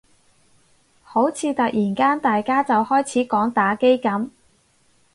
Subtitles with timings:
[1.03, 4.31] 好似突然間大家就開始講打機噉